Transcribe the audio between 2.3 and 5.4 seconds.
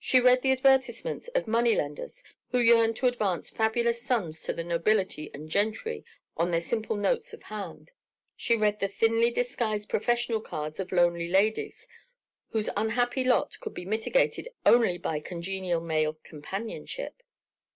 who yearned to advance fabulous sums to the nobility